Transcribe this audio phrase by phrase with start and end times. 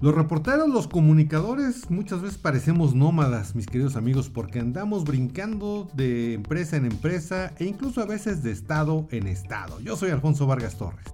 [0.00, 6.32] Los reporteros, los comunicadores, muchas veces parecemos nómadas, mis queridos amigos, porque andamos brincando de
[6.32, 9.78] empresa en empresa e incluso a veces de estado en estado.
[9.80, 11.04] Yo soy Alfonso Vargas Torres.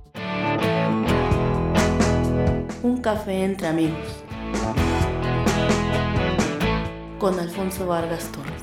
[2.84, 4.24] Un café entre amigos.
[7.18, 8.55] Con Alfonso Vargas Torres.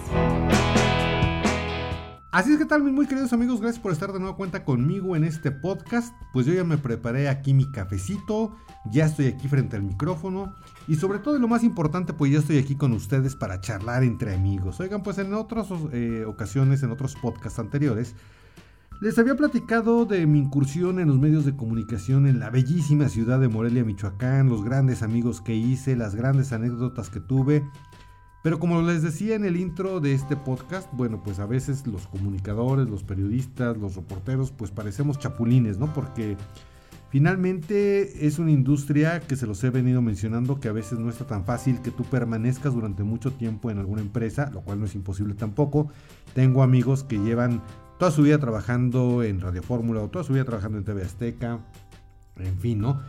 [2.33, 5.15] Así es que tal, mis muy queridos amigos, gracias por estar de nueva cuenta conmigo
[5.15, 6.15] en este podcast.
[6.33, 8.55] Pues yo ya me preparé aquí mi cafecito,
[8.89, 10.55] ya estoy aquí frente al micrófono
[10.87, 14.01] y sobre todo y lo más importante, pues ya estoy aquí con ustedes para charlar
[14.01, 14.79] entre amigos.
[14.79, 18.15] Oigan, pues en otras eh, ocasiones, en otros podcasts anteriores,
[18.99, 23.39] les había platicado de mi incursión en los medios de comunicación en la bellísima ciudad
[23.39, 27.63] de Morelia, Michoacán, los grandes amigos que hice, las grandes anécdotas que tuve
[28.43, 32.07] pero como les decía en el intro de este podcast, bueno, pues a veces los
[32.07, 35.93] comunicadores, los periodistas, los reporteros, pues parecemos chapulines, ¿no?
[35.93, 36.35] Porque
[37.09, 41.25] finalmente es una industria que se los he venido mencionando que a veces no está
[41.25, 44.95] tan fácil que tú permanezcas durante mucho tiempo en alguna empresa, lo cual no es
[44.95, 45.87] imposible tampoco.
[46.33, 47.61] Tengo amigos que llevan
[47.97, 51.59] toda su vida trabajando en Radio Fórmula o toda su vida trabajando en TV Azteca,
[52.37, 52.99] en fin, ¿no?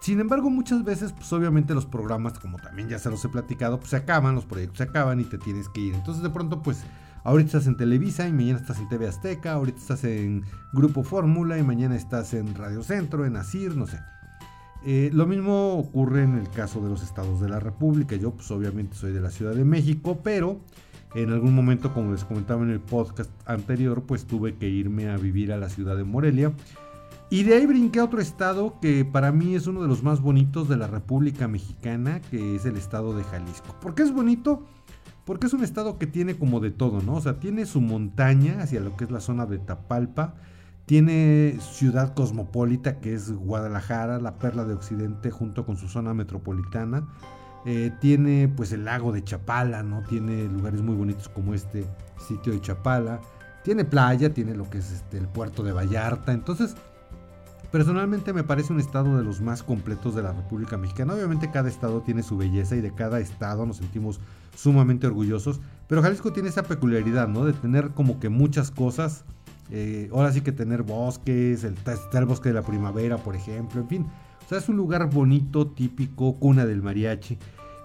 [0.00, 3.78] Sin embargo, muchas veces, pues obviamente los programas, como también ya se los he platicado,
[3.78, 5.94] pues se acaban, los proyectos se acaban y te tienes que ir.
[5.94, 6.84] Entonces de pronto, pues
[7.24, 11.58] ahorita estás en Televisa y mañana estás en TV Azteca, ahorita estás en Grupo Fórmula
[11.58, 13.98] y mañana estás en Radio Centro, en Asir, no sé.
[14.84, 18.14] Eh, lo mismo ocurre en el caso de los estados de la República.
[18.14, 20.60] Yo pues obviamente soy de la Ciudad de México, pero
[21.16, 25.16] en algún momento, como les comentaba en el podcast anterior, pues tuve que irme a
[25.16, 26.52] vivir a la ciudad de Morelia
[27.28, 30.20] y de ahí brinqué a otro estado que para mí es uno de los más
[30.20, 33.74] bonitos de la República Mexicana, que es el estado de Jalisco.
[33.80, 34.64] ¿Por qué es bonito?
[35.24, 37.14] Porque es un estado que tiene como de todo, ¿no?
[37.14, 40.34] O sea, tiene su montaña hacia lo que es la zona de Tapalpa,
[40.86, 47.08] tiene ciudad cosmopolita que es Guadalajara, la perla de Occidente junto con su zona metropolitana.
[47.64, 50.04] Eh, tiene pues el lago de Chapala, ¿no?
[50.04, 51.84] Tiene lugares muy bonitos como este
[52.28, 53.20] sitio de Chapala.
[53.64, 56.32] Tiene playa, tiene lo que es este, el puerto de Vallarta.
[56.32, 56.76] Entonces,
[57.70, 61.14] Personalmente me parece un estado de los más completos de la República Mexicana.
[61.14, 64.20] Obviamente cada estado tiene su belleza y de cada estado nos sentimos
[64.54, 65.60] sumamente orgullosos.
[65.88, 67.44] Pero Jalisco tiene esa peculiaridad, ¿no?
[67.44, 69.24] De tener como que muchas cosas.
[69.70, 73.80] Eh, ahora sí que tener bosques, el, está el bosque de la primavera, por ejemplo,
[73.80, 74.06] en fin.
[74.44, 77.36] O sea, es un lugar bonito, típico, cuna del mariachi.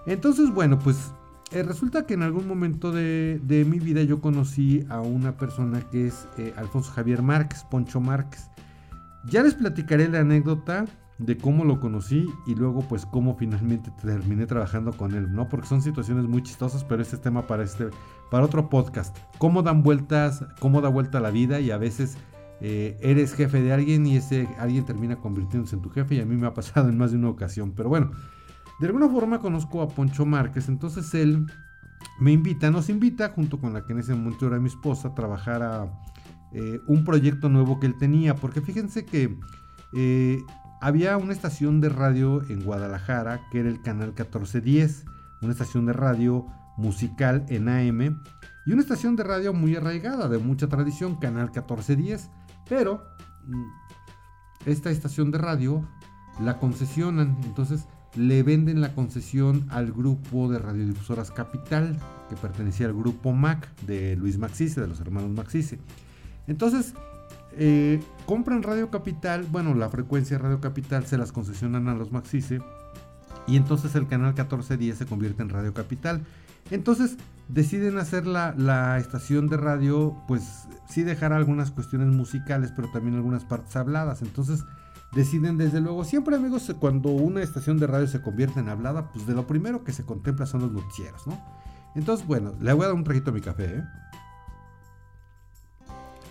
[0.06, 1.12] Entonces, bueno, pues
[1.50, 6.06] eh, resulta que en algún momento de, mi vida yo conocí a una persona que
[6.06, 8.48] es eh, Alfonso Javier Márquez, Poncho Márquez.
[9.24, 10.84] Ya les platicaré la anécdota
[11.18, 15.48] de cómo lo conocí y luego pues cómo finalmente terminé trabajando con él, ¿no?
[15.48, 17.88] Porque son situaciones muy chistosas, pero este es tema para este
[18.30, 19.16] para otro podcast.
[19.38, 22.16] Cómo dan vueltas, cómo da vuelta la vida y a veces
[22.60, 26.26] eh, eres jefe de alguien y ese alguien termina convirtiéndose en tu jefe y a
[26.26, 28.10] mí me ha pasado en más de una ocasión, pero bueno,
[28.80, 31.46] de alguna forma conozco a Poncho Márquez, entonces él
[32.20, 35.14] me invita, nos invita junto con la que en ese momento era mi esposa a
[35.14, 35.92] trabajar a
[36.54, 39.38] eh, un proyecto nuevo que él tenía, porque fíjense que
[39.94, 40.38] eh,
[40.80, 45.04] había una estación de radio en Guadalajara que era el canal 1410,
[45.40, 46.46] una estación de radio
[46.76, 48.20] musical en AM
[48.66, 52.30] y una estación de radio muy arraigada, de mucha tradición, canal 1410,
[52.68, 53.02] pero
[53.46, 53.64] mm,
[54.66, 55.86] esta estación de radio
[56.40, 61.98] la concesionan, entonces le venden la concesión al grupo de radiodifusoras Capital,
[62.28, 65.78] que pertenecía al grupo MAC de Luis Maxice, de los hermanos Maxice.
[66.46, 66.94] Entonces,
[67.52, 72.60] eh, compran Radio Capital, bueno, la frecuencia Radio Capital se las concesionan a los Maxice
[73.46, 76.22] y entonces el canal 1410 se convierte en Radio Capital.
[76.70, 77.16] Entonces
[77.48, 83.16] deciden hacer la, la, estación de radio, pues sí dejar algunas cuestiones musicales, pero también
[83.16, 84.22] algunas partes habladas.
[84.22, 84.64] Entonces
[85.12, 89.26] deciden desde luego, siempre amigos, cuando una estación de radio se convierte en hablada, pues
[89.26, 91.38] de lo primero que se contempla son los noticieros, ¿no?
[91.94, 93.84] Entonces, bueno, le voy a dar un traguito a mi café, ¿eh?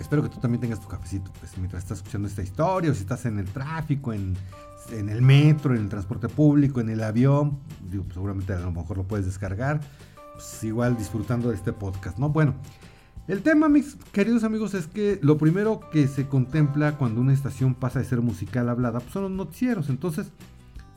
[0.01, 3.01] Espero que tú también tengas tu cafecito, pues mientras estás escuchando esta historia, o si
[3.01, 4.35] estás en el tráfico, en,
[4.91, 8.98] el metro, en el transporte público, en el avión, digo, pues, seguramente a lo mejor
[8.98, 9.80] lo puedes descargar,
[10.33, 12.30] pues igual disfrutando de este podcast, ¿no?
[12.30, 12.56] Bueno,
[13.27, 17.75] el tema, mis queridos amigos, es que lo primero que se contempla cuando una estación
[17.75, 19.89] pasa de ser musical hablada, pues son los noticieros.
[19.89, 20.31] Entonces,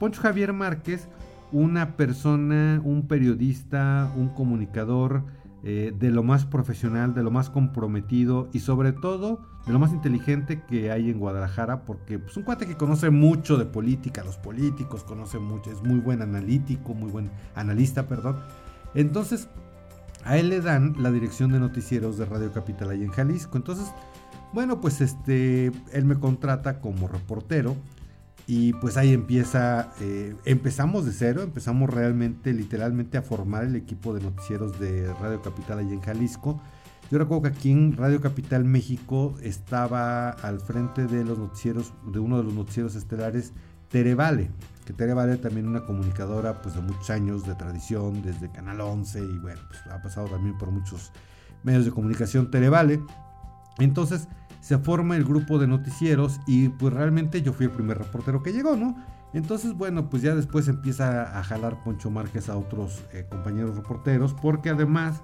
[0.01, 1.07] Poncho Javier Márquez,
[1.53, 5.23] una persona, un periodista, un comunicador,
[5.67, 9.93] eh, de lo más profesional, de lo más comprometido y sobre todo de lo más
[9.93, 14.23] inteligente que hay en Guadalajara, porque es pues, un cuate que conoce mucho de política,
[14.25, 18.37] los políticos, conoce mucho, es muy buen analítico, muy buen analista, perdón.
[18.95, 19.49] Entonces,
[20.25, 23.57] a él le dan la dirección de noticieros de Radio Capital ahí en Jalisco.
[23.57, 23.87] Entonces,
[24.53, 27.75] bueno, pues este, él me contrata como reportero
[28.47, 34.13] Y pues ahí empieza, eh, empezamos de cero, empezamos realmente, literalmente a formar el equipo
[34.15, 36.61] de noticieros de Radio Capital allá en Jalisco.
[37.11, 42.19] Yo recuerdo que aquí en Radio Capital México estaba al frente de los noticieros, de
[42.19, 43.53] uno de los noticieros estelares,
[43.89, 44.51] Terevale,
[44.85, 49.39] que Terevale también una comunicadora pues de muchos años de tradición, desde Canal 11 y
[49.39, 51.13] bueno, pues ha pasado también por muchos
[51.63, 53.01] medios de comunicación Terevale.
[53.79, 54.29] Entonces,
[54.65, 58.51] se forma el grupo de noticieros y pues realmente yo fui el primer reportero que
[58.51, 58.97] llegó, ¿no?
[59.35, 64.33] Entonces, bueno, pues ya después empieza a jalar Poncho Márquez a otros eh, compañeros reporteros,
[64.33, 65.21] porque además,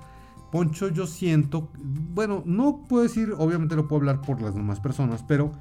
[0.53, 5.25] Poncho yo siento, bueno, no puedo decir, obviamente lo puedo hablar por las demás personas,
[5.27, 5.53] pero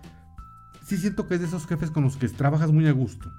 [0.83, 3.31] sí siento que es de esos jefes con los que trabajas muy a gusto.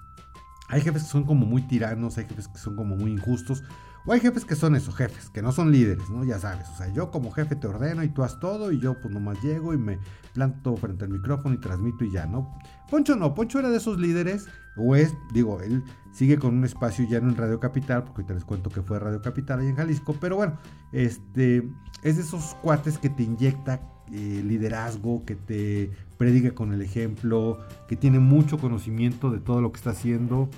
[0.70, 3.62] Hay jefes que son como muy tiranos, hay jefes que son como muy injustos,
[4.06, 6.24] o hay jefes que son eso, jefes, que no son líderes, ¿no?
[6.24, 8.98] Ya sabes, o sea, yo como jefe te ordeno y tú haz todo y yo
[9.00, 9.98] pues nomás llego y me
[10.32, 12.56] planto frente al micrófono y transmito y ya, ¿no?
[12.90, 14.46] Poncho no, Poncho era de esos líderes,
[14.76, 18.44] o es, digo, él sigue con un espacio ya en Radio Capital, porque ahorita les
[18.44, 20.56] cuento que fue Radio Capital ahí en Jalisco, pero bueno,
[20.92, 21.68] este,
[22.02, 23.80] es de esos cuates que te inyecta
[24.12, 25.90] eh, liderazgo, que te
[26.20, 30.50] predica con el ejemplo, que tiene mucho conocimiento de todo lo que está haciendo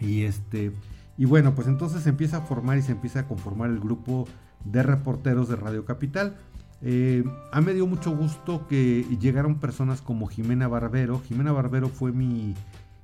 [0.00, 0.72] y este
[1.16, 4.26] y bueno, pues entonces se empieza a formar y se empieza a conformar el grupo
[4.64, 6.36] de reporteros de Radio Capital.
[6.80, 11.20] Eh, a mí me dio mucho gusto que llegaron personas como Jimena Barbero.
[11.20, 12.56] Jimena Barbero fue mi,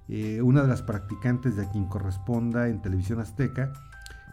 [0.09, 3.73] eh, una de las practicantes de a quien corresponda en Televisión Azteca.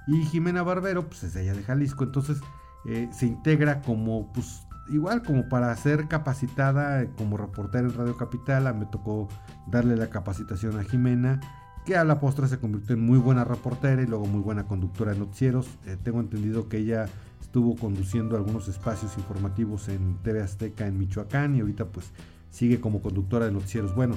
[0.07, 2.39] Y Jimena Barbero, pues es ella de Jalisco, entonces
[2.87, 8.73] eh, se integra como, pues igual como para ser capacitada como reportera en Radio Capital.
[8.75, 9.27] Me tocó
[9.67, 11.39] darle la capacitación a Jimena
[11.85, 15.13] que a la postre se convirtió en muy buena reportera y luego muy buena conductora
[15.13, 15.67] de noticieros.
[15.85, 17.05] Eh, tengo entendido que ella
[17.39, 22.11] estuvo conduciendo algunos espacios informativos en TV Azteca en Michoacán y ahorita pues
[22.49, 23.93] sigue como conductora de noticieros.
[23.95, 24.15] Bueno,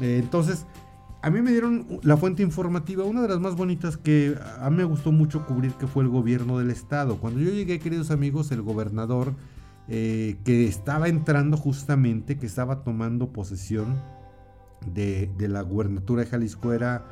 [0.00, 0.66] eh, entonces
[1.22, 4.76] a mí me dieron la fuente informativa, una de las más bonitas que a mí
[4.76, 7.18] me gustó mucho cubrir, que fue el gobierno del estado.
[7.18, 9.32] Cuando yo llegué, queridos amigos, el gobernador
[9.88, 13.96] eh, que estaba entrando justamente, que estaba tomando posesión,
[14.94, 17.04] de, la gubernatura de Jalisco era,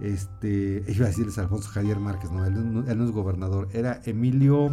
[0.00, 4.70] este, iba a decirles Alfonso Javier Márquez, no él, no, es gobernador, era Emilio,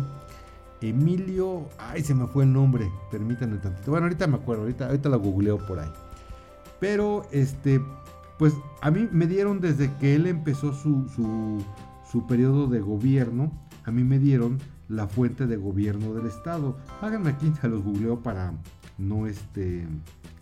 [0.82, 3.92] Emilio, ay, se me fue el nombre, permítanme tantito.
[3.92, 5.92] Bueno, ahorita me acuerdo, ahorita, ahorita la googleo por ahí.
[6.80, 7.82] Pero, este,
[8.38, 11.64] pues a mí me dieron desde que él empezó su, su,
[12.12, 13.52] su periodo de gobierno,
[13.86, 14.60] a mí me dieron
[14.90, 16.78] la fuente de gobierno del estado.
[17.02, 18.54] Háganme aquí, se los googleo para
[18.98, 19.88] no este,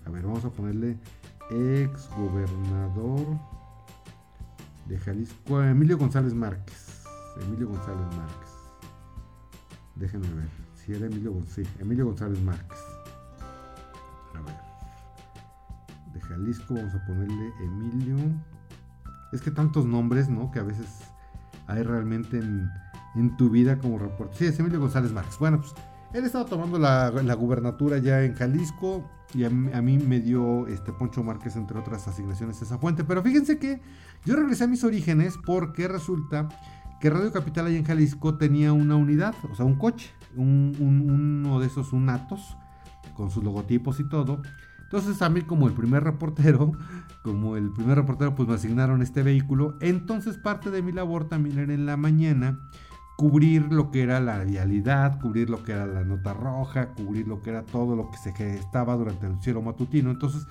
[0.06, 0.98] a ver, vamos a ponerle
[1.50, 3.26] ex gobernador
[4.88, 7.04] de Jalisco, Emilio González Márquez.
[7.42, 8.50] Emilio González Márquez.
[9.96, 10.50] Déjenme ver.
[10.76, 12.80] Si era Emilio, sí, Emilio González Márquez.
[14.36, 14.56] A ver.
[16.14, 18.18] De Jalisco vamos a ponerle Emilio.
[19.32, 20.52] Es que tantos nombres, ¿no?
[20.52, 20.88] Que a veces
[21.68, 22.70] hay realmente en,
[23.16, 24.38] en tu vida como reporte.
[24.38, 25.38] Sí, es Emilio González Márquez.
[25.40, 25.74] Bueno, pues
[26.14, 31.24] él estaba tomando la, gubernatura ya en Jalisco y a mí, me dio este Poncho
[31.24, 33.04] Márquez, entre otras asignaciones, esa fuente.
[33.04, 33.82] Pero fíjense que
[34.26, 36.50] yo regresé a mis orígenes porque resulta
[37.00, 41.68] que Radio Capital allá en Jalisco tenía una unidad, o sea, un coche, uno de
[41.68, 42.58] esos unatos
[43.16, 44.42] con sus logotipos y todo.
[44.84, 46.74] Entonces a mí como el primer reportero,
[47.24, 49.78] como el primer reportero, pues me asignaron este vehículo.
[49.80, 52.60] Entonces parte de mi labor también era en la mañana
[53.22, 57.40] cubrir lo que era la vialidad, cubrir lo que era la nota roja, cubrir lo
[57.44, 60.10] que era todo lo que se gestaba durante el cielo matutino.
[60.10, 60.48] Entonces,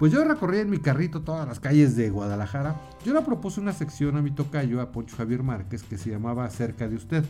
[0.00, 2.74] pues yo recorrí en mi carrito todas las calles de Guadalajara.
[3.04, 6.50] Yo le propuse una sección a mi tocayo, a Poncho Javier Márquez, que se llamaba
[6.50, 7.24] Cerca de usted.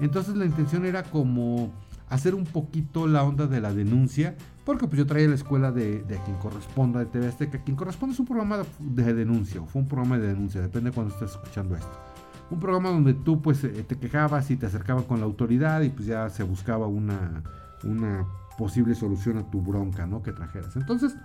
[0.00, 1.70] Entonces la intención era como
[2.08, 6.02] hacer un poquito la onda de la denuncia, porque pues yo traía la escuela de,
[6.02, 7.62] de quien corresponda de TV Azteca.
[7.62, 10.94] Quien corresponde es un programa de denuncia, o fue un programa de denuncia, depende de
[10.94, 12.09] cuando estés escuchando esto
[12.50, 15.90] un programa donde tú pues eh, te quejabas y te acercabas con la autoridad y
[15.90, 17.42] pues ya se buscaba una,
[17.84, 18.26] una
[18.58, 20.22] posible solución a tu bronca, ¿no?
[20.22, 20.76] Que trajeras.
[20.76, 21.16] Entonces,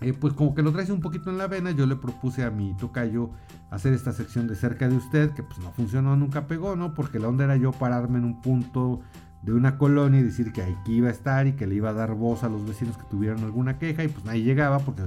[0.00, 2.50] eh, pues como que lo traes un poquito en la vena, yo le propuse a
[2.50, 3.30] mi tocayo
[3.70, 6.92] hacer esta sección de cerca de usted, que pues no funcionó, nunca pegó, ¿no?
[6.92, 9.00] Porque la onda era yo pararme en un punto
[9.42, 11.92] de una colonia y decir que aquí iba a estar y que le iba a
[11.92, 15.02] dar voz a los vecinos que tuvieran alguna queja y pues nadie llegaba porque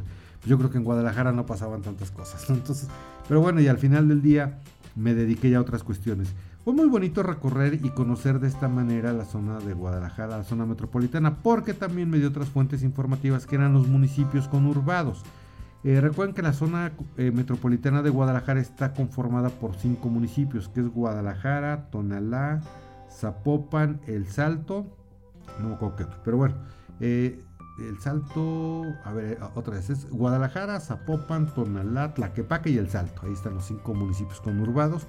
[0.46, 2.88] yo creo que en Guadalajara no pasaban tantas cosas, Entonces,
[3.28, 4.60] pero bueno, y al final del día
[4.96, 6.34] me dediqué ya a otras cuestiones.
[6.64, 10.66] Fue muy bonito recorrer y conocer de esta manera la zona de Guadalajara, la zona
[10.66, 15.24] metropolitana, porque también me dio otras fuentes informativas que eran los municipios conurbados.
[15.84, 20.80] Eh, recuerden que la zona eh, metropolitana de Guadalajara está conformada por cinco municipios, que
[20.80, 22.62] es Guadalajara, Tonalá,
[23.12, 24.88] Zapopan, El Salto,
[25.62, 26.56] no me otro, pero bueno,
[27.00, 27.40] eh,
[27.78, 33.22] el Salto, a ver, otra vez, es Guadalajara, Zapopan, Tonalá, Tlaquepaque y El Salto.
[33.24, 35.08] Ahí están los cinco municipios conurbados.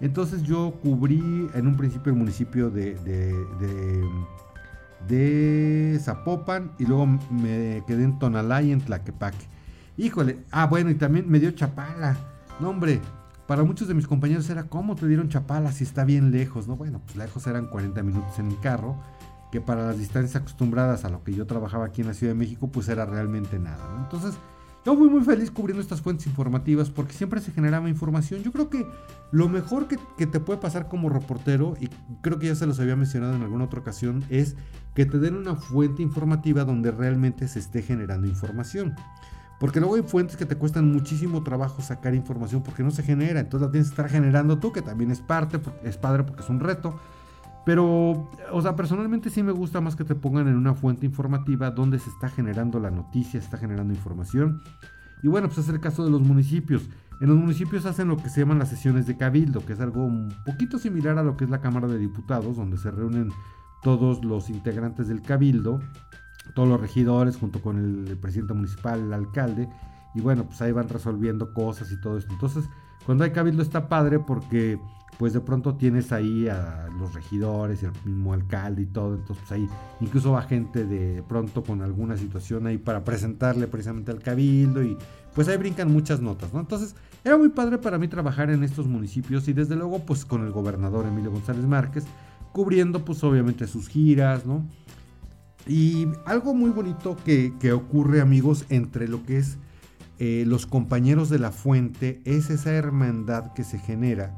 [0.00, 4.04] Entonces yo cubrí en un principio el municipio de, de,
[5.08, 9.46] de, Zapopan y luego me quedé en Tonalá y en Tlaquepaque.
[9.96, 12.16] Híjole, ah bueno, y también me dio Chapala.
[12.60, 13.00] No hombre,
[13.46, 16.68] para muchos de mis compañeros era, ¿cómo te dieron Chapala si está bien lejos?
[16.68, 18.96] No, bueno, pues lejos eran 40 minutos en el carro
[19.50, 22.38] que para las distancias acostumbradas a lo que yo trabajaba aquí en la Ciudad de
[22.38, 23.96] México, pues era realmente nada.
[24.02, 24.34] Entonces,
[24.84, 28.42] yo fui muy feliz cubriendo estas fuentes informativas porque siempre se generaba información.
[28.42, 28.86] Yo creo que
[29.32, 31.88] lo mejor que, que, te puede pasar como reportero, y
[32.22, 34.56] creo que ya se los había mencionado en alguna otra ocasión, es
[34.94, 38.94] que te den una fuente informativa donde realmente se esté generando información.
[39.58, 43.40] Porque luego hay fuentes que te cuestan muchísimo trabajo sacar información porque no se genera.
[43.40, 46.48] Entonces la tienes que estar generando tú, que también es parte, es padre porque es
[46.48, 46.98] un reto.
[47.68, 51.70] Pero, o sea, personalmente sí me gusta más que te pongan en una fuente informativa
[51.70, 54.62] donde se está generando la noticia, se está generando información.
[55.22, 56.88] Y bueno, pues es el caso de los municipios.
[57.20, 60.02] En los municipios hacen lo que se llaman las sesiones de cabildo, que es algo
[60.02, 63.32] un poquito similar a lo que es la Cámara de Diputados, donde se reúnen
[63.82, 65.78] todos los integrantes del cabildo,
[66.54, 69.68] todos los regidores junto con el, presidente municipal, el alcalde,
[70.14, 72.32] y bueno, pues ahí van resolviendo cosas y todo esto.
[72.32, 72.64] Entonces,
[73.06, 74.78] cuando hay cabildo está padre porque
[75.18, 79.52] pues de pronto tienes ahí a los regidores, el mismo alcalde y todo, entonces pues
[79.52, 79.68] ahí
[80.00, 84.96] incluso va gente de pronto con alguna situación ahí para presentarle precisamente al cabildo y
[85.34, 86.60] pues ahí brincan muchas notas, ¿no?
[86.60, 90.44] Entonces era muy padre para mí trabajar en estos municipios y desde luego pues con
[90.44, 92.04] el gobernador Emilio González Márquez,
[92.52, 94.64] cubriendo pues obviamente sus giras, ¿no?
[95.66, 99.58] Y algo muy bonito que, ocurre amigos entre lo que es
[100.18, 104.34] eh, los compañeros de la fuente es esa hermandad que se genera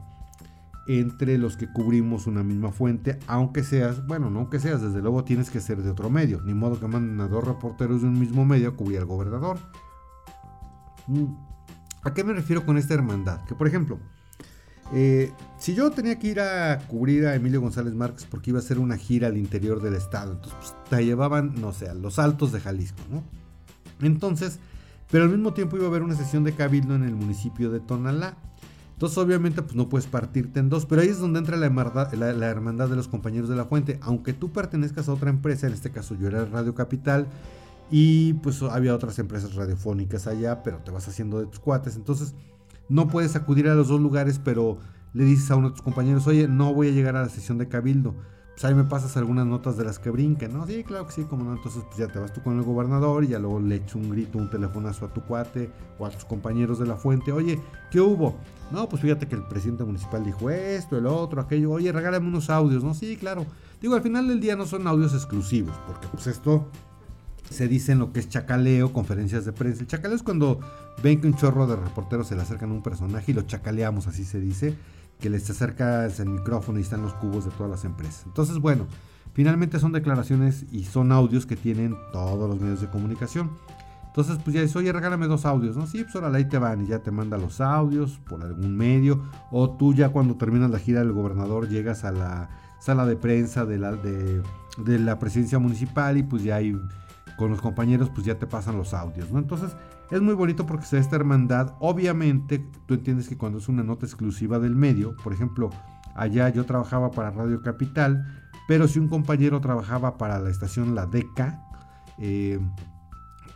[0.87, 5.25] entre los que cubrimos una misma fuente, aunque seas, bueno, no aunque seas, desde luego
[5.25, 8.18] tienes que ser de otro medio, ni modo que manden a dos reporteros de un
[8.18, 9.58] mismo medio a cubrir al gobernador.
[11.06, 11.26] Mm,
[12.02, 13.44] ¿A qué me refiero con esta hermandad?
[13.44, 13.99] Que por ejemplo,
[14.92, 18.62] eh, si yo tenía que ir a cubrir a Emilio González Márquez porque iba a
[18.62, 22.18] hacer una gira al interior del estado, entonces pues, te llevaban, no sé, a los
[22.18, 23.22] altos de Jalisco, ¿no?
[24.04, 24.58] Entonces,
[25.11, 27.81] pero al mismo tiempo iba a haber una sesión de cabildo en el municipio de
[27.81, 28.37] Tonalá.
[28.93, 32.12] Entonces obviamente pues no puedes partirte en dos, pero ahí es donde entra la hermandad,
[32.12, 33.99] la, hermandad, de los compañeros de la fuente.
[34.02, 37.26] Aunque tú pertenezcas a otra empresa, en este caso yo era Radio Capital
[37.90, 41.97] y pues había otras empresas radiofónicas allá, pero te vas haciendo de tus cuates.
[41.97, 42.35] Entonces
[42.88, 44.79] no puedes acudir a los dos lugares, pero
[45.14, 47.57] le dices a uno de tus compañeros, oye, no voy a llegar a la sesión
[47.57, 48.14] de cabildo
[48.61, 50.67] pues ahí me pasas algunas notas de las que brinquen, ¿no?
[50.67, 51.55] Sí, claro que sí, como no.
[51.55, 54.11] Entonces, pues ya te vas tú con el gobernador y ya luego le echo un
[54.11, 57.33] grito, un telefonazo a tu cuate o a tus compañeros de la fuente.
[57.33, 57.59] Oye,
[57.90, 58.37] ¿qué hubo?
[58.71, 61.71] No, pues fíjate que el presidente municipal dijo esto, el otro, aquello.
[61.71, 62.93] Oye, regálame unos audios, ¿no?
[62.93, 63.47] Sí, claro.
[63.81, 66.69] Digo, al final del día no son audios exclusivos, porque pues esto
[67.49, 69.81] se dice en lo que es chacaleo, conferencias de prensa.
[69.81, 70.61] El chacaleo es cuando
[71.02, 74.07] ven que un chorro de reporteros se le acercan a un personaje y lo chacaleamos,
[74.07, 74.76] así se dice
[75.20, 78.24] que les acercas el micrófono y están los cubos de todas las empresas.
[78.26, 78.86] Entonces, bueno,
[79.32, 83.50] finalmente son declaraciones y son audios que tienen todos los medios de comunicación.
[84.06, 85.86] Entonces, pues ya dice, oye, regálame dos audios, ¿no?
[85.86, 89.22] Sí, pues ahora ahí te van y ya te manda los audios por algún medio.
[89.52, 92.50] O tú ya cuando terminas la gira del gobernador llegas a la
[92.80, 94.42] sala de prensa de la, de,
[94.78, 96.76] de la presidencia municipal y pues ya ahí
[97.38, 99.38] con los compañeros pues ya te pasan los audios, ¿no?
[99.38, 99.76] Entonces,
[100.11, 101.75] es muy bonito porque se da esta hermandad.
[101.79, 105.71] Obviamente, tú entiendes que cuando es una nota exclusiva del medio, por ejemplo,
[106.14, 108.26] allá yo trabajaba para Radio Capital,
[108.67, 111.62] pero si un compañero trabajaba para la estación La Deca,
[112.19, 112.61] eh,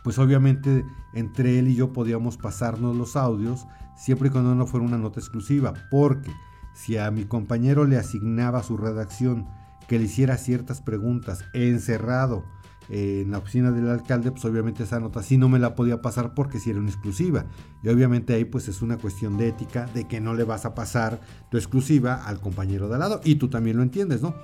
[0.03, 4.85] pues obviamente entre él y yo podíamos pasarnos los audios siempre y cuando no fuera
[4.85, 6.31] una nota exclusiva, porque
[6.73, 9.47] si a mi compañero le asignaba su redacción
[9.87, 12.43] que le hiciera ciertas preguntas encerrado
[12.89, 16.33] en la oficina del alcalde, pues obviamente esa nota sí no me la podía pasar
[16.33, 17.45] porque si era una exclusiva.
[17.83, 20.75] Y obviamente ahí pues es una cuestión de ética de que no le vas a
[20.75, 23.21] pasar tu exclusiva al compañero de al lado.
[23.23, 24.35] Y tú también lo entiendes, ¿no?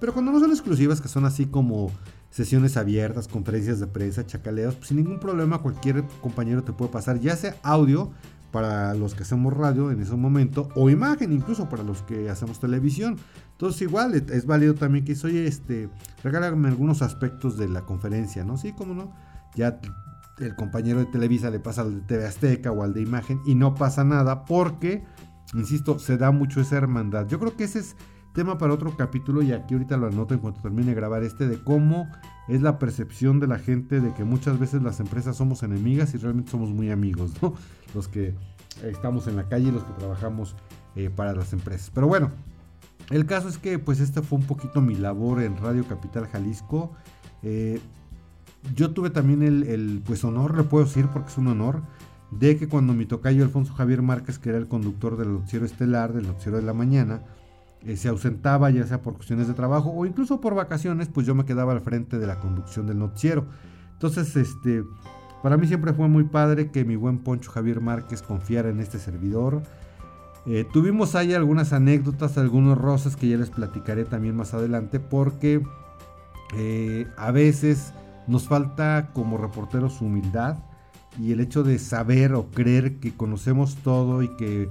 [0.00, 1.90] Pero cuando no son exclusivas, que son así como
[2.30, 7.18] sesiones abiertas, conferencias de prensa, chacaleos, pues sin ningún problema cualquier compañero te puede pasar,
[7.18, 8.12] ya sea audio
[8.50, 12.60] para los que hacemos radio en ese momento o imagen incluso para los que hacemos
[12.60, 13.16] televisión.
[13.52, 15.90] Entonces igual es válido también que soy este,
[16.22, 18.56] regálame algunos aspectos de la conferencia, ¿no?
[18.56, 19.12] Sí, como no.
[19.54, 19.80] Ya
[20.38, 23.54] el compañero de Televisa le pasa al de TV Azteca o al de imagen y
[23.54, 25.04] no pasa nada porque,
[25.54, 27.26] insisto, se da mucho esa hermandad.
[27.26, 27.96] Yo creo que ese es
[28.32, 31.48] tema para otro capítulo y aquí ahorita lo anoto en cuanto termine de grabar este
[31.48, 32.08] de cómo
[32.48, 36.18] es la percepción de la gente de que muchas veces las empresas somos enemigas y
[36.18, 37.54] realmente somos muy amigos, ¿no?
[37.94, 38.34] Los que
[38.82, 40.54] estamos en la calle y los que trabajamos
[40.94, 41.90] eh, para las empresas.
[41.92, 42.30] Pero bueno,
[43.10, 46.92] el caso es que pues esta fue un poquito mi labor en Radio Capital Jalisco.
[47.42, 47.80] Eh,
[48.76, 51.82] yo tuve también el, el, pues honor, le puedo decir porque es un honor,
[52.30, 56.12] de que cuando mi tocayo Alfonso Javier Márquez, que era el conductor del noticiero estelar,
[56.12, 57.22] del noticiero de la mañana,
[57.84, 61.34] eh, se ausentaba ya sea por cuestiones de trabajo o incluso por vacaciones, pues yo
[61.34, 63.46] me quedaba al frente de la conducción del noticiero.
[63.92, 64.84] Entonces, este,
[65.42, 68.98] para mí siempre fue muy padre que mi buen Poncho Javier Márquez confiara en este
[68.98, 69.62] servidor.
[70.46, 75.62] Eh, tuvimos ahí algunas anécdotas, algunos roces que ya les platicaré también más adelante, porque
[76.56, 77.92] eh, a veces
[78.26, 80.58] nos falta como reporteros humildad
[81.18, 84.70] y el hecho de saber o creer que conocemos todo y que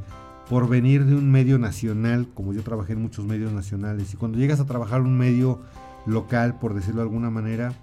[0.50, 4.38] por venir de un medio nacional, como yo trabajé en muchos medios nacionales, y cuando
[4.38, 5.62] llegas a trabajar en un medio
[6.06, 7.74] local, por decirlo de alguna manera,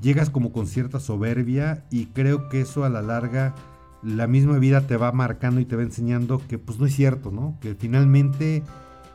[0.00, 3.54] llegas como con cierta soberbia y creo que eso a la larga
[4.02, 7.30] la misma vida te va marcando y te va enseñando que pues no es cierto,
[7.30, 7.58] ¿no?
[7.60, 8.62] Que finalmente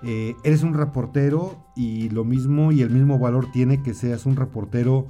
[0.04, 4.36] eh, eres un reportero y lo mismo y el mismo valor tiene que seas un
[4.36, 5.08] reportero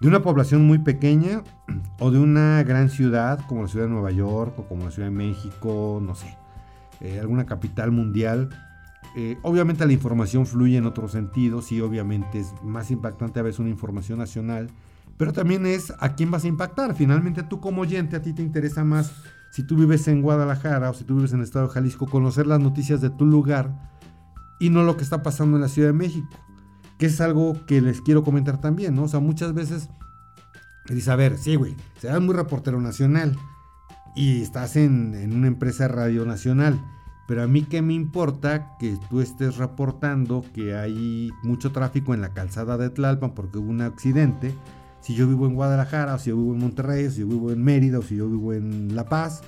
[0.00, 1.42] de una población muy pequeña
[1.98, 5.08] o de una gran ciudad como la ciudad de Nueva York o como la ciudad
[5.08, 6.36] de México, no sé,
[7.00, 8.48] eh, alguna capital mundial.
[9.16, 13.60] Eh, obviamente la información fluye en otros sentidos y obviamente es más impactante a veces
[13.60, 14.70] una información nacional,
[15.16, 16.94] pero también es a quién vas a impactar.
[16.94, 19.12] Finalmente tú como oyente a ti te interesa más
[19.50, 22.46] si tú vives en Guadalajara o si tú vives en el estado de Jalisco, conocer
[22.46, 23.72] las noticias de tu lugar
[24.60, 26.28] y no lo que está pasando en la Ciudad de México
[26.98, 29.04] que es algo que les quiero comentar también, ¿no?
[29.04, 29.88] O sea, muchas veces
[30.88, 33.36] dices, a ver, sí, güey, serás muy reportero nacional
[34.14, 36.80] y estás en, una empresa radio nacional,
[37.26, 42.20] pero a mí qué me importa que tú estés reportando que hay mucho tráfico en
[42.20, 44.54] la calzada de Tlalpan porque hubo un accidente,
[45.00, 47.62] si yo vivo en Guadalajara, o si yo vivo en Monterrey, si yo vivo en
[47.62, 49.42] Mérida, o si yo vivo en La Paz.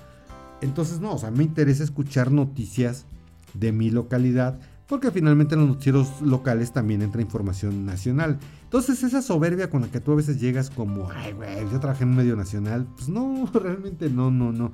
[0.61, 3.07] Entonces, no, o sea, me interesa escuchar noticias
[3.55, 8.41] de mi localidad porque finalmente en los noticieros locales también entra información nacional.
[8.65, 12.03] Entonces esa soberbia con la que tú a veces llegas como, ay, güey, yo trabajé
[12.03, 14.73] en un medio nacional, pues no, realmente no, no, no.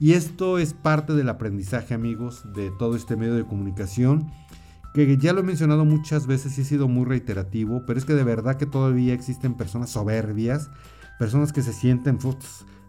[0.00, 4.30] Y esto es parte del aprendizaje, amigos, de todo este medio de comunicación,
[4.94, 8.14] que ya lo he mencionado muchas veces y he sido muy reiterativo, pero es que
[8.14, 10.70] de verdad que todavía existen personas soberbias,
[11.18, 12.18] personas que se sienten...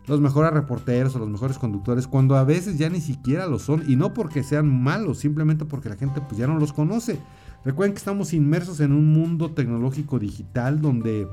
[0.09, 3.83] los mejores reporteros o los mejores conductores, cuando a veces ya ni siquiera lo son,
[3.87, 7.19] y no porque sean malos, simplemente porque la gente pues ya no los conoce.
[7.63, 11.27] Recuerden que estamos inmersos en un mundo tecnológico digital donde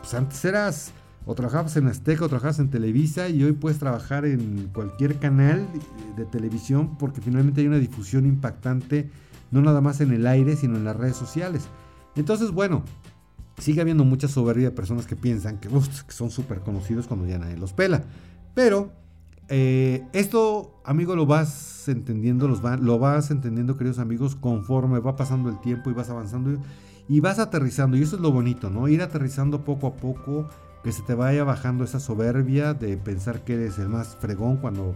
[0.00, 0.92] pues, antes eras
[1.26, 5.66] o trabajabas en Azteca o trabajabas en Televisa y hoy puedes trabajar en cualquier canal
[6.16, 9.10] de televisión porque finalmente hay una difusión impactante
[9.50, 11.68] no nada más en el aire sino en las redes sociales.
[12.16, 12.82] Entonces, bueno,
[13.58, 15.68] sigue habiendo mucha soberbia de personas que piensan que,
[16.08, 18.02] son súper conocidos cuando ya nadie los pela.
[18.54, 18.90] Pero
[19.48, 25.60] eh, esto, amigo, lo vas entendiendo, lo vas entendiendo, queridos amigos, conforme va pasando el
[25.60, 26.58] tiempo y vas avanzando
[27.08, 27.96] y vas aterrizando.
[27.96, 28.88] Y eso es lo bonito, ¿no?
[28.88, 30.48] Ir aterrizando poco a poco,
[30.84, 34.94] que se te vaya bajando esa soberbia de pensar que eres el más fregón cuando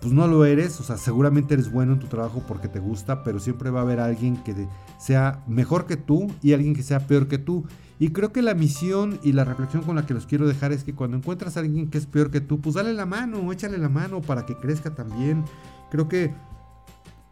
[0.00, 3.24] pues no lo eres, o sea, seguramente eres bueno en tu trabajo porque te gusta,
[3.24, 7.06] pero siempre va a haber alguien que sea mejor que tú y alguien que sea
[7.06, 7.64] peor que tú.
[7.98, 10.84] Y creo que la misión y la reflexión con la que los quiero dejar es
[10.84, 13.78] que cuando encuentras a alguien que es peor que tú, pues dale la mano, échale
[13.78, 15.44] la mano para que crezca también.
[15.90, 16.34] Creo que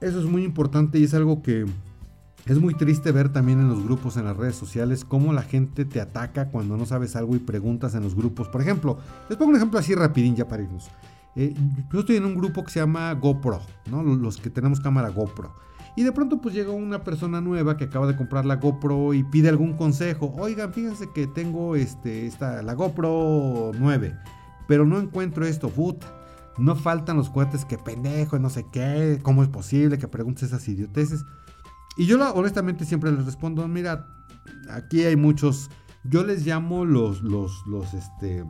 [0.01, 1.67] eso es muy importante y es algo que
[2.47, 5.85] es muy triste ver también en los grupos, en las redes sociales, cómo la gente
[5.85, 8.49] te ataca cuando no sabes algo y preguntas en los grupos.
[8.49, 8.99] Por ejemplo,
[9.29, 10.91] les pongo un ejemplo así rapidín ya para irnos.
[11.37, 11.55] Eh,
[11.93, 14.03] yo estoy en un grupo que se llama GoPro, ¿no?
[14.03, 15.55] Los que tenemos cámara GoPro.
[15.97, 19.23] Y de pronto pues llega una persona nueva que acaba de comprar la GoPro y
[19.23, 20.33] pide algún consejo.
[20.37, 24.17] Oigan, fíjense que tengo este, esta, la GoPro 9,
[24.67, 26.07] pero no encuentro esto, puta.
[26.59, 30.67] No faltan los cuates que pendejo, no sé qué, cómo es posible que preguntes esas
[30.69, 31.25] idioteces.
[31.97, 34.07] Y yo honestamente siempre les respondo, mira,
[34.71, 35.71] aquí hay muchos,
[36.05, 38.45] yo les llamo los, los, los, este,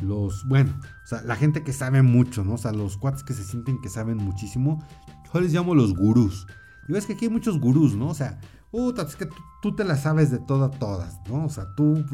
[0.00, 0.72] los, bueno,
[1.04, 2.54] o sea, la gente que sabe mucho, ¿no?
[2.54, 4.82] O sea, los cuates que se sienten que saben muchísimo,
[5.32, 6.46] yo les llamo los gurús.
[6.88, 8.08] Y ves que aquí hay muchos gurús, ¿no?
[8.08, 8.38] O sea,
[8.70, 9.28] puta, es que
[9.62, 11.46] tú, te las sabes de todas, todas, ¿no?
[11.46, 12.04] O sea, tú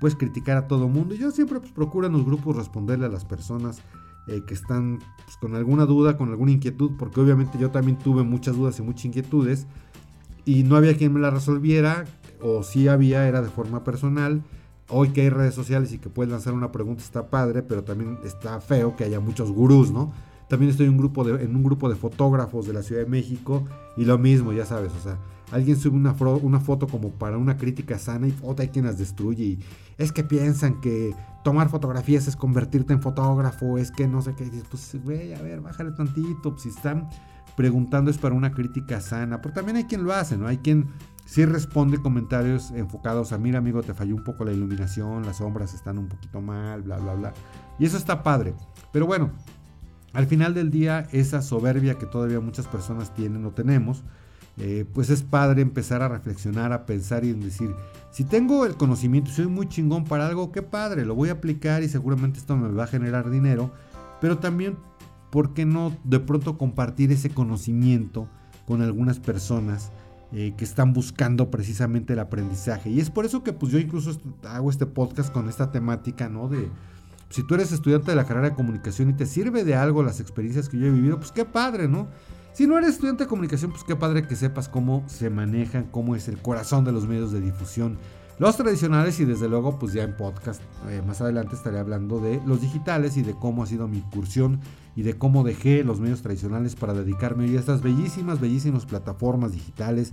[0.00, 1.14] puedes criticar a todo mundo.
[1.14, 3.80] Y yo siempre pues, procuro en los grupos responderle a las personas
[4.26, 8.22] eh, que están pues, con alguna duda, con alguna inquietud, porque obviamente yo también tuve
[8.24, 9.66] muchas dudas y muchas inquietudes.
[10.44, 12.04] Y no había quien me la resolviera,
[12.40, 14.42] o si había, era de forma personal.
[14.88, 18.18] Hoy que hay redes sociales y que puedes lanzar una pregunta está padre, pero también
[18.24, 20.12] está feo que haya muchos gurús, ¿no?
[20.48, 23.10] También estoy en un grupo de, en un grupo de fotógrafos de la Ciudad de
[23.10, 23.64] México
[23.96, 25.18] y lo mismo, ya sabes, o sea,
[25.50, 28.98] alguien sube una, una foto como para una crítica sana y otra hay quien las
[28.98, 29.58] destruye y
[29.98, 34.50] es que piensan que tomar fotografías es convertirte en fotógrafo, es que no sé qué,
[34.70, 37.08] pues güey, a ver, bájale tantito, pues, si están
[37.56, 40.46] preguntando es para una crítica sana, pero también hay quien lo hace, ¿no?
[40.46, 40.88] Hay quien
[41.24, 45.74] sí responde comentarios enfocados a, mira amigo, te falló un poco la iluminación, las sombras
[45.74, 47.34] están un poquito mal, bla, bla, bla.
[47.78, 48.54] Y eso está padre.
[48.92, 49.30] Pero bueno,
[50.12, 54.02] al final del día, esa soberbia que todavía muchas personas tienen o tenemos,
[54.58, 57.74] eh, pues es padre empezar a reflexionar, a pensar y decir,
[58.10, 61.82] si tengo el conocimiento, soy muy chingón para algo, qué padre, lo voy a aplicar
[61.82, 63.70] y seguramente esto me va a generar dinero,
[64.20, 64.78] pero también,
[65.30, 68.28] ¿por qué no de pronto compartir ese conocimiento
[68.66, 69.92] con algunas personas?
[70.32, 72.90] Eh, que están buscando precisamente el aprendizaje.
[72.90, 76.48] Y es por eso que pues yo incluso hago este podcast con esta temática, ¿no?
[76.48, 76.68] De
[77.30, 80.20] si tú eres estudiante de la carrera de comunicación y te sirve de algo las
[80.20, 82.08] experiencias que yo he vivido, pues qué padre, ¿no?
[82.52, 86.16] Si no eres estudiante de comunicación, pues qué padre que sepas cómo se manejan, cómo
[86.16, 87.98] es el corazón de los medios de difusión.
[88.38, 90.60] Los tradicionales y desde luego pues ya en podcast
[90.90, 94.60] eh, más adelante estaré hablando de los digitales y de cómo ha sido mi incursión
[94.94, 100.12] y de cómo dejé los medios tradicionales para dedicarme a estas bellísimas, bellísimas plataformas digitales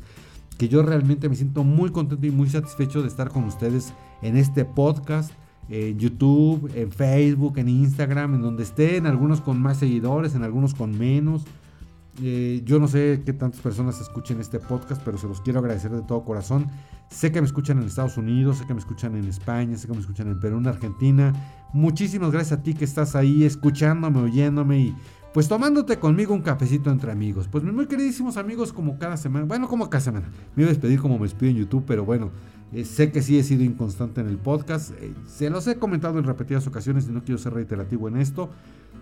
[0.57, 4.37] que yo realmente me siento muy contento y muy satisfecho de estar con ustedes en
[4.37, 5.31] este podcast,
[5.69, 10.73] en YouTube, en Facebook, en Instagram, en donde estén, algunos con más seguidores, en algunos
[10.73, 11.45] con menos.
[12.21, 15.91] Eh, yo no sé qué tantas personas escuchen este podcast, pero se los quiero agradecer
[15.91, 16.67] de todo corazón.
[17.09, 19.93] Sé que me escuchan en Estados Unidos, sé que me escuchan en España, sé que
[19.93, 21.33] me escuchan en Perú, en Argentina.
[21.73, 24.95] Muchísimas gracias a ti que estás ahí escuchándome, oyéndome y
[25.33, 27.47] pues tomándote conmigo un cafecito entre amigos.
[27.47, 30.29] Pues mis muy queridísimos amigos, como cada semana, bueno, como cada semana.
[30.55, 32.29] Me iba a despedir como me despido en YouTube, pero bueno,
[32.73, 34.91] eh, sé que sí he sido inconstante en el podcast.
[34.99, 38.49] Eh, se los he comentado en repetidas ocasiones y no quiero ser reiterativo en esto.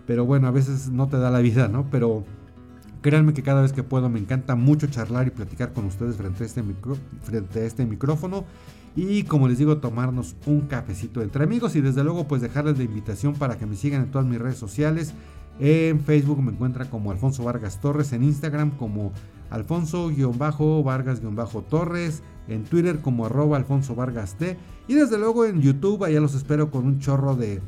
[0.07, 1.89] Pero bueno, a veces no te da la vida, ¿no?
[1.89, 2.25] Pero
[3.01, 6.43] Créanme que cada vez que puedo me encanta mucho charlar y platicar con ustedes frente
[6.43, 6.63] a este,
[7.23, 8.45] frente a este micrófono.
[8.95, 12.83] Y como les digo, tomarnos un cafecito entre amigos y desde luego pues dejarles la
[12.83, 15.13] invitación para que me sigan en todas mis redes sociales.
[15.59, 19.13] En Facebook me encuentra como Alfonso Vargas Torres, en Instagram como
[19.51, 24.57] Alfonso-Vargas-Torres, en Twitter como arroba Alfonso Vargas T.
[24.87, 27.61] Y desde luego en YouTube allá los espero con un chorro de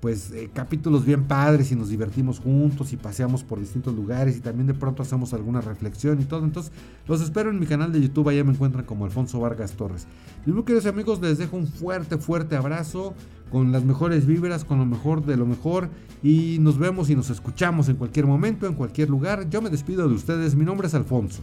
[0.00, 4.40] pues eh, capítulos bien padres y nos divertimos juntos y paseamos por distintos lugares y
[4.40, 6.44] también de pronto hacemos alguna reflexión y todo.
[6.44, 6.72] Entonces
[7.06, 10.06] los espero en mi canal de YouTube, allá me encuentran como Alfonso Vargas Torres.
[10.46, 13.14] Y muy queridos amigos, les dejo un fuerte, fuerte abrazo
[13.50, 15.90] con las mejores vibras, con lo mejor de lo mejor
[16.22, 19.50] y nos vemos y nos escuchamos en cualquier momento, en cualquier lugar.
[19.50, 21.42] Yo me despido de ustedes, mi nombre es Alfonso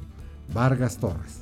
[0.54, 1.41] Vargas Torres.